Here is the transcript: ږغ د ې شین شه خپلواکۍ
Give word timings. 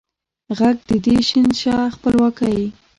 ږغ 0.57 0.61
د 0.87 1.05
ې 1.13 1.17
شین 1.27 1.47
شه 1.61 1.75
خپلواکۍ 1.95 2.61